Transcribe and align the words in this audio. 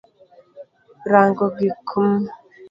Rango 1.11 1.45
gik 1.57 1.89
m 2.05 2.07